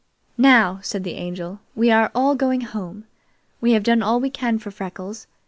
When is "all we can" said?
4.01-4.57